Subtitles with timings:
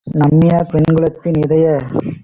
[0.19, 1.65] நம்மினப் பெண்குலத்தின்- இதய